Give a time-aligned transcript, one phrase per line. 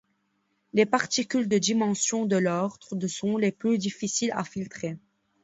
[0.73, 4.97] Les particules de dimension de l'ordre de sont les plus difficiles à filtrer.